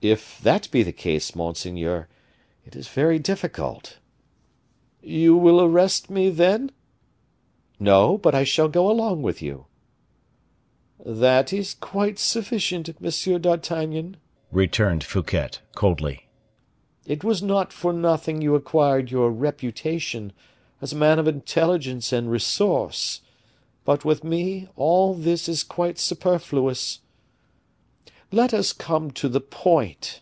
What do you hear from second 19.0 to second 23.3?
your reputation as a man of intelligence and resource;